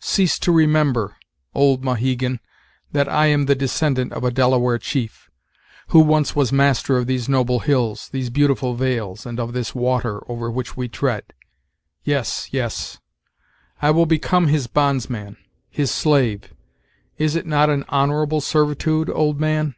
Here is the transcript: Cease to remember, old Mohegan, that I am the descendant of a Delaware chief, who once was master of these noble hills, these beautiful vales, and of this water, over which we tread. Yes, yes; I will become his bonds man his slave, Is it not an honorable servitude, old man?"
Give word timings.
Cease 0.00 0.38
to 0.38 0.50
remember, 0.50 1.14
old 1.54 1.84
Mohegan, 1.84 2.40
that 2.92 3.06
I 3.06 3.26
am 3.26 3.44
the 3.44 3.54
descendant 3.54 4.14
of 4.14 4.24
a 4.24 4.30
Delaware 4.30 4.78
chief, 4.78 5.30
who 5.88 6.00
once 6.00 6.34
was 6.34 6.50
master 6.50 6.96
of 6.96 7.06
these 7.06 7.28
noble 7.28 7.58
hills, 7.58 8.08
these 8.08 8.30
beautiful 8.30 8.72
vales, 8.76 9.26
and 9.26 9.38
of 9.38 9.52
this 9.52 9.74
water, 9.74 10.22
over 10.26 10.50
which 10.50 10.74
we 10.74 10.88
tread. 10.88 11.34
Yes, 12.02 12.48
yes; 12.50 12.96
I 13.82 13.90
will 13.90 14.06
become 14.06 14.46
his 14.46 14.68
bonds 14.68 15.10
man 15.10 15.36
his 15.68 15.90
slave, 15.90 16.54
Is 17.18 17.36
it 17.36 17.44
not 17.44 17.68
an 17.68 17.84
honorable 17.90 18.40
servitude, 18.40 19.10
old 19.10 19.38
man?" 19.38 19.74